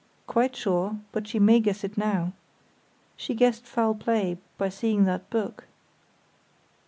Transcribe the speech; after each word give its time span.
"Quite 0.25 0.55
sure; 0.55 0.97
but 1.11 1.27
she 1.27 1.37
may 1.37 1.59
guess 1.59 1.83
it 1.83 1.95
now. 1.95 2.33
She 3.15 3.35
guessed 3.35 3.67
foul 3.67 3.93
play 3.93 4.39
by 4.57 4.69
seeing 4.69 5.03
that 5.05 5.29
book." 5.29 5.67